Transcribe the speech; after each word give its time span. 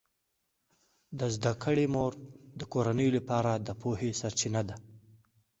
د 1.19 1.21
زده 1.35 1.53
کړې 1.63 1.85
مور 1.93 2.13
د 2.59 2.61
کورنۍ 2.73 3.09
لپاره 3.17 3.51
د 3.55 3.69
پوهې 3.81 4.09
سرچینه 4.21 4.61
ده. 4.69 4.75